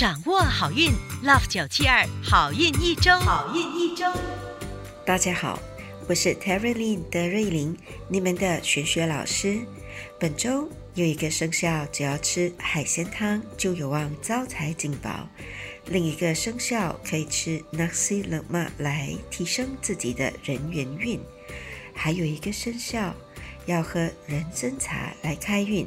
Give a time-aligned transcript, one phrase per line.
[0.00, 4.06] 掌握好运，Love 九七二好运一周，好运一周。
[5.04, 5.58] 大家好，
[6.08, 7.76] 我是 Terry Lin 德瑞琳，
[8.08, 9.58] 你们的玄学老师。
[10.18, 15.28] 本周有一个生肖，只要吃海鲜汤就有望招财进宝；
[15.84, 21.18] 另一个生肖可以吃 Nasi Lemak 来提升自己的人缘运；
[21.92, 23.14] 还有一个生肖
[23.66, 25.86] 要喝人参茶来开运。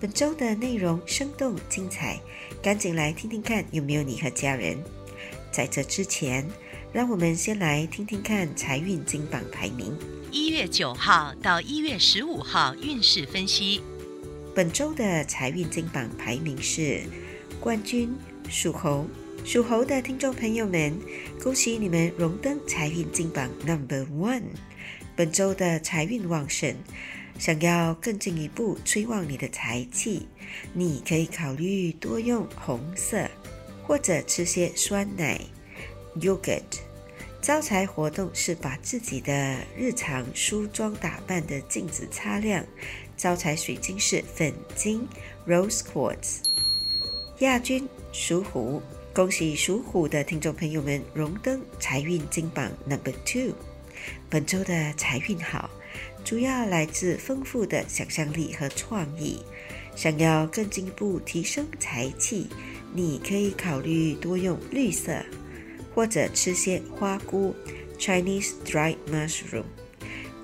[0.00, 2.18] 本周的内容生动精彩，
[2.62, 4.78] 赶紧来听听看有没有你和家人。
[5.50, 6.48] 在这之前，
[6.92, 9.92] 让我们先来听听看财运金榜排名。
[10.30, 13.80] 一月九号到一月十五号运势分析。
[14.54, 17.00] 本周的财运金榜排名是
[17.58, 18.14] 冠军
[18.48, 19.08] 属猴，
[19.44, 20.96] 属猴的听众朋友们，
[21.42, 24.44] 恭喜你们荣登财运金榜 Number One。
[25.16, 26.76] 本周的财运旺盛。
[27.38, 30.28] 想要更进一步催旺你的财气，
[30.72, 33.28] 你可以考虑多用红色，
[33.82, 35.40] 或者吃些酸奶
[36.20, 36.62] （yogurt）。
[37.40, 42.64] 招财活动是把自己的日常梳妆打扮的镜子擦亮。
[43.16, 45.08] 招财水晶是粉晶
[45.46, 46.44] （rose quartz）。
[47.40, 48.80] 亚军属虎，
[49.12, 53.52] 恭喜属虎的听众朋友们荣登财运金榜 Number Two。
[54.30, 55.68] 本周的财运好。
[56.24, 59.38] 主要来自丰富的想象力和创意。
[59.94, 62.46] 想要更进一步提升财气，
[62.94, 65.22] 你可以考虑多用绿色，
[65.94, 67.54] 或者吃些花菇
[67.98, 69.64] （Chinese dried mushroom）。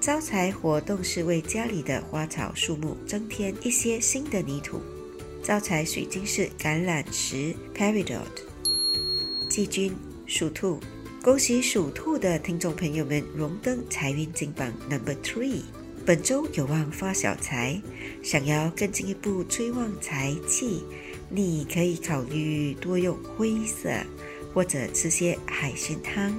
[0.00, 4.80] 招财活动是为家里的花草树木增添一些新的泥土。
[5.42, 8.26] 招财水晶是橄榄石 （Peridot）。
[9.48, 10.78] 季军属兔。
[11.28, 15.60] 恭喜属兔的听众朋友们荣登财运金榜 Number Three，
[16.06, 17.78] 本周有望发小财。
[18.24, 20.82] 想要更进一步催旺财气，
[21.28, 23.90] 你可以考虑多用灰色，
[24.54, 26.34] 或者吃些海鲜汤。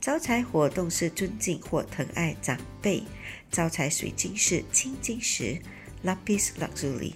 [0.00, 3.02] 招财活动是尊敬或疼爱长辈。
[3.50, 5.58] 招财水晶是青金石
[6.04, 7.14] Lapis Lazuli。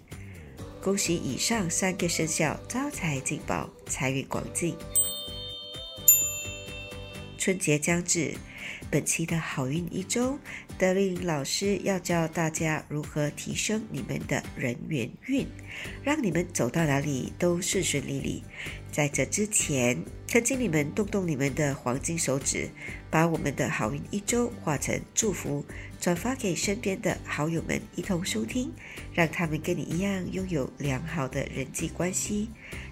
[0.83, 4.75] 恭喜以上三个生肖招财进宝，财运广进。
[7.45, 8.33] 春节将至，
[8.91, 10.39] 本期的好运一周，
[10.79, 15.47] 德令老师要教大家如何提升你们的人缘运，
[16.03, 18.43] 让你们走到哪里都顺顺利利。
[18.91, 22.71] 在这之前，恳请你们动动你们的黄金手指，
[23.11, 25.67] 把我们的好运一周化成祝福，
[26.01, 28.73] 转发给身边的好友们一同收听，
[29.13, 32.49] 让他们跟你一样拥有良好的人际关系，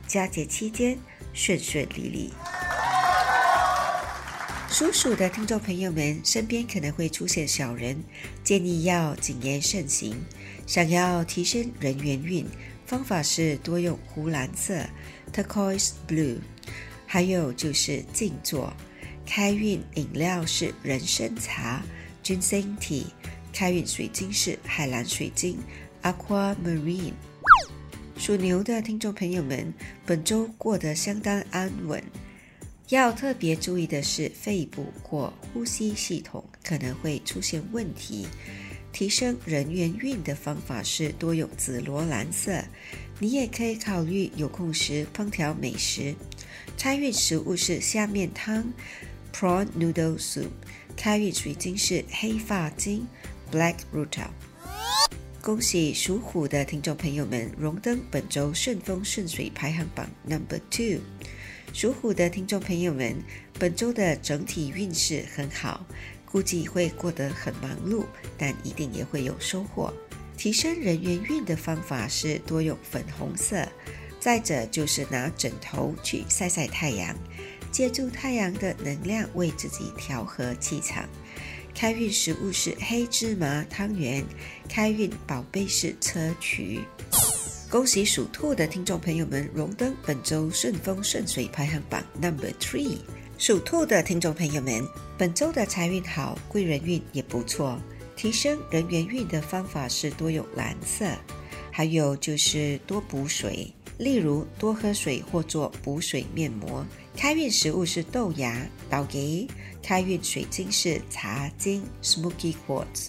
[0.06, 0.98] 佳节期间
[1.32, 2.30] 顺顺利利。
[4.72, 8.02] 属鼠的听众朋友们，身边可能会出现小人，
[8.42, 10.16] 建议要谨言慎行。
[10.66, 12.46] 想要提升人缘运，
[12.86, 14.82] 方法是多用湖蓝色
[15.30, 16.38] （turquoise blue），
[17.06, 18.72] 还有就是静坐。
[19.26, 21.82] 开运饮料是人参茶
[22.24, 23.04] （ginseng tea），
[23.52, 25.58] 开运水晶是海蓝水晶
[26.02, 27.12] （aquamarine）。
[28.16, 29.74] 属牛的听众朋友们，
[30.06, 32.02] 本周过得相当安稳。
[32.96, 38.26] 要特别注意的是，肺部或呼吸系统可能会出现问题。
[38.92, 42.62] 提升人缘运的方法是多用紫罗兰色。
[43.18, 46.14] 你也可以考虑有空时烹调美食。
[46.76, 48.70] 开运食物是下面汤
[49.32, 50.50] （prawn noodle soup）。
[50.94, 53.06] 开运水晶是黑发晶
[53.50, 54.28] （black rutil）。
[55.40, 61.00] 恭喜属虎的听众朋友们荣登本周顺风顺水排行榜 Number Two。
[61.72, 63.16] 属虎的听众朋友们，
[63.58, 65.84] 本周的整体运势很好，
[66.26, 68.04] 估计会过得很忙碌，
[68.36, 69.92] 但一定也会有收获。
[70.36, 73.66] 提升人缘运的方法是多用粉红色，
[74.20, 77.16] 再者就是拿枕头去晒晒太阳，
[77.70, 81.08] 借助太阳的能量为自己调和气场。
[81.74, 84.22] 开运食物是黑芝麻汤圆，
[84.68, 86.80] 开运宝贝是砗磲。
[87.72, 92.98] 恭喜属兔的听众朋友们荣登本周顺风顺水排行榜 Number Three。
[93.38, 94.86] 属兔的听众朋友们，
[95.16, 97.80] 本周的财运好，贵人运也不错。
[98.14, 101.06] 提升人缘运的方法是多用蓝色，
[101.70, 106.84] 还有就是多补水，例如多喝水或做补水面膜。
[107.16, 109.48] 开运食物是豆芽、倒给。
[109.82, 113.08] 开运水晶是茶晶 Smoky Quartz。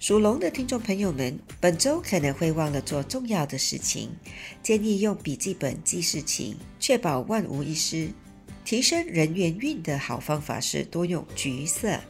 [0.00, 4.08] 属龙的听众朋友们，本周可能会忘了做重要的事情，
[4.62, 8.10] 建议用笔记本记事情，确保万无一失。
[8.64, 12.00] 提升人缘运的好方法是多用橘色，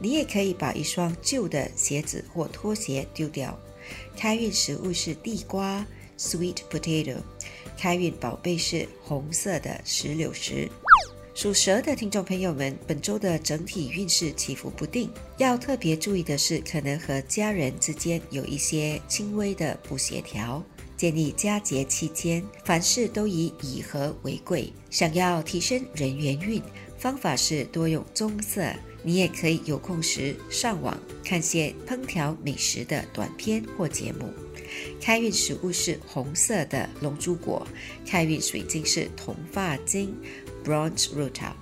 [0.00, 3.56] 你也可以把一双旧的鞋子或拖鞋丢掉。
[4.16, 5.86] 开运食物是地瓜
[6.18, 7.18] （Sweet Potato）。
[7.78, 10.68] 开运宝贝是红色的石榴石。
[11.36, 20.64] 属蛇的听众朋友们，本周的整体运势起伏不定，要特别注意的是，可能和家人之间有一些轻微的不协调。
[20.96, 24.72] 建议佳节期间，凡事都以以和为贵。
[24.88, 26.62] 想要提升人缘运，
[26.96, 28.72] 方法是多用棕色。
[29.02, 34.32] 你也可以有空时上网看些烹调美食的短片或节目。
[35.00, 37.64] 开运食物是红色的龙珠果，
[38.06, 40.12] 开运水晶是铜发晶
[40.66, 41.52] （Bronze Rutil）。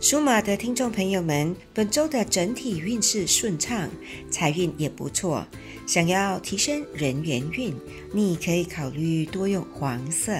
[0.00, 3.90] 属马的听众朋友们，本周的整体运势顺畅，
[4.30, 5.46] 财运也不错。
[5.86, 7.74] 想要提升人缘运，
[8.12, 10.32] 你可以考虑多用黄色，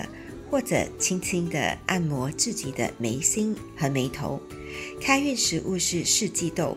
[0.51, 4.41] 或者轻轻的按摩自己的眉心和眉头。
[5.01, 6.77] 开运食物是四季豆，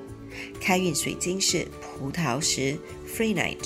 [0.60, 2.78] 开运水晶是葡萄石
[3.08, 3.66] （Free Night）。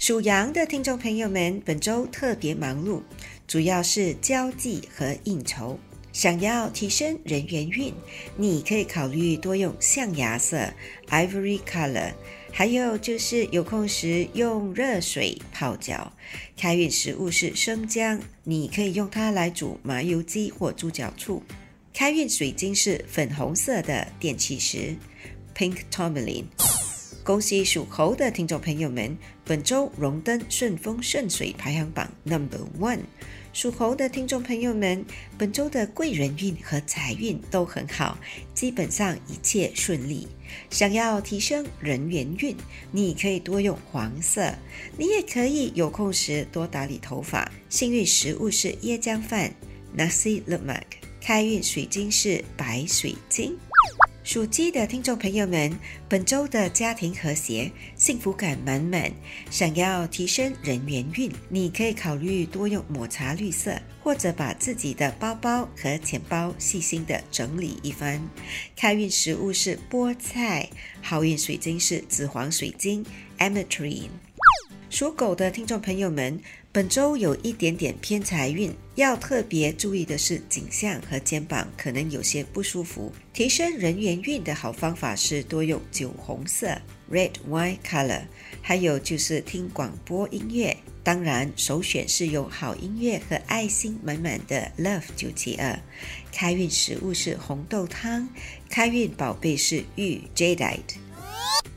[0.00, 3.00] 属羊的听众朋友们，本周特别忙碌，
[3.46, 5.78] 主要是交际和应酬。
[6.18, 7.94] 想要提升人缘运，
[8.36, 10.68] 你可以考虑多用象牙色
[11.06, 12.12] （Ivory Color）。
[12.50, 16.12] 还有就是有空时用热水泡脚。
[16.56, 21.40] 开运食物是生姜，你可以用它来煮麻油鸡或猪脚醋。
[21.94, 24.96] 开运水晶是粉红色的电气石
[25.54, 26.67] （Pink Tourmaline）。
[27.28, 29.14] 恭喜属猴的听众朋友们，
[29.44, 33.00] 本周荣登顺风顺水排行榜 Number One。
[33.52, 35.04] 属猴的听众朋友们，
[35.36, 38.16] 本周的贵人运和财运都很好，
[38.54, 40.26] 基本上一切顺利。
[40.70, 42.56] 想要提升人缘运，
[42.92, 44.54] 你可以多用黄色，
[44.96, 47.52] 你也可以有空时多打理头发。
[47.68, 49.52] 幸运食物是椰浆饭
[49.94, 50.80] （Nasi Lemak），
[51.20, 53.54] 开运水晶是白水晶。
[54.28, 55.72] 属鸡的听众朋友们，
[56.06, 59.10] 本周的家庭和谐，幸福感满满。
[59.50, 68.20] 想要提升人缘运，你可以考虑多用抹茶绿色，或者把自己的包包和钱包细心的整理一番。
[68.76, 70.68] 开运食物是菠菜，
[71.00, 73.02] 好运水晶是紫黄水晶
[73.38, 74.10] （Ametrine）。
[74.90, 76.40] 属狗的听众朋友们，
[76.72, 83.12] 本周有一点点偏财运，要特别注意的是颈项和肩膀可能有些不舒服。
[83.34, 86.80] 提升人缘运的好方法是多用酒红色
[87.12, 88.22] （Red Wine Color），
[88.62, 90.74] 还有就是听广播音乐。
[91.04, 95.78] 当然，首选是有好音乐和爱心满满的 Love 九七二。
[96.32, 98.26] 开运食物是红豆汤，
[98.70, 100.96] 开运宝贝是玉 Jadeite。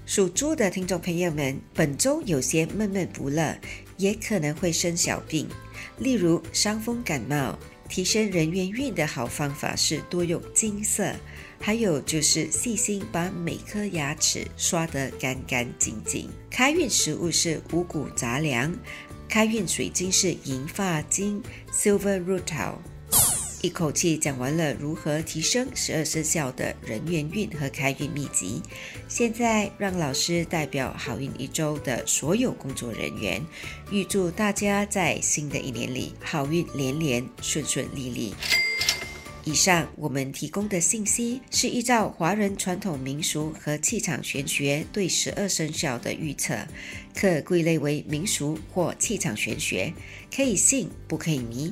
[0.06, 3.58] 属猪的听众朋友们，本周有些闷闷不乐，
[3.98, 5.48] 也可能会生小病，
[6.00, 7.58] 例如伤风感冒。
[7.88, 11.14] 提升人缘运的好方法是多用金色，
[11.60, 16.30] 还有就是细心把每颗牙齿刷得干干净净。
[16.50, 18.74] 开运食物是五谷杂粮，
[19.28, 22.76] 开运水晶是银发晶 （Silver Rutil）。
[23.62, 28.60] 一口气讲完了如何提升十二生肖的人缘运和开运秘籍，
[29.08, 33.40] 现在让老师代表好运一周的所有工作人员，
[33.92, 38.34] 预祝大家在新的一年里好运连连、顺顺利利。
[39.44, 46.58] 以上我们提供的信息是依照华人传统民俗和气场玄学对十二生肖的预测，
[47.16, 49.94] 可归类为民俗或气场玄学，
[50.36, 51.72] 可以信不可以迷。